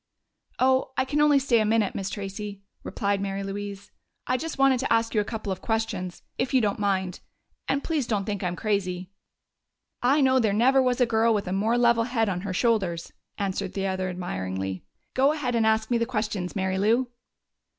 [0.57, 3.91] "Oh, I can only stay a minute, Miss Tracey," replied Mary Louise.
[4.25, 7.19] "I just wanted to ask you a couple of questions, if you don't mind....
[7.67, 9.11] And please don't think I'm crazy."
[10.01, 13.13] "I know there never was a girl with a more level head on her shoulders!"
[13.37, 14.83] answered the other admiringly.
[15.13, 17.11] "Go ahead and ask me the questions, Mary Lou."